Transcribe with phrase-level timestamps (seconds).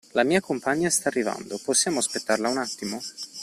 [0.13, 2.99] La mia compagna sta arrivando, possiamo aspettarla un attimo?